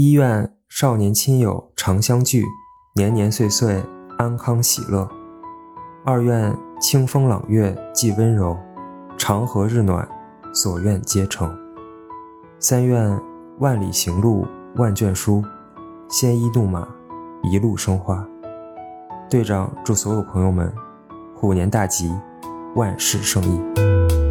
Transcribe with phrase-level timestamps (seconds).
[0.00, 2.44] 一愿少年亲友常相聚，
[2.94, 3.82] 年年岁岁
[4.16, 5.10] 安康喜乐。
[6.04, 8.56] 二愿清风朗月既温柔，
[9.16, 10.08] 长河日暖，
[10.54, 11.52] 所愿皆成。
[12.60, 13.20] 三愿
[13.58, 15.42] 万里行路万卷书，
[16.08, 16.86] 鲜衣怒马，
[17.42, 18.24] 一路生花。
[19.28, 20.72] 队长祝所有朋友们
[21.34, 22.14] 虎年大吉，
[22.76, 24.27] 万事胜意。